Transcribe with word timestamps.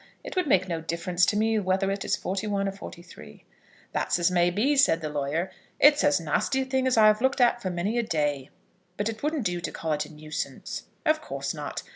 It 0.23 0.35
would 0.35 0.47
make 0.47 0.67
no 0.67 0.81
difference 0.81 1.27
to 1.27 1.37
me 1.37 1.59
whether 1.59 1.91
it 1.91 2.03
is 2.03 2.15
forty 2.15 2.47
one 2.47 2.67
or 2.67 2.71
forty 2.71 3.03
three." 3.03 3.43
"That's 3.91 4.17
as 4.17 4.31
may 4.31 4.49
be," 4.49 4.75
said 4.75 4.99
the 4.99 5.09
lawyer. 5.11 5.51
"It's 5.79 6.03
as 6.03 6.19
nasty 6.19 6.61
a 6.61 6.65
thing 6.65 6.87
as 6.87 6.97
I've 6.97 7.21
looked 7.21 7.39
at 7.39 7.61
for 7.61 7.69
many 7.69 7.99
a 7.99 8.03
day, 8.03 8.49
but 8.97 9.09
it 9.09 9.21
wouldn't 9.21 9.45
do 9.45 9.61
to 9.61 9.71
call 9.71 9.93
it 9.93 10.07
a 10.07 10.11
nuisance." 10.11 10.85
"Of 11.05 11.21
course 11.21 11.53
not. 11.53 11.83